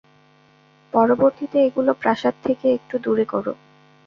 পরবর্তীতে, 0.93 1.57
এগুলো 1.67 1.91
প্রাসাদ 2.01 2.35
থেকে 2.43 2.65
একটু 2.73 2.95
দূরে 2.99 3.25
করো। 3.25 3.53